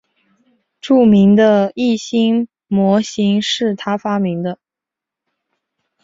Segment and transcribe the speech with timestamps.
[0.79, 4.57] 著名的易辛模型是他发明的。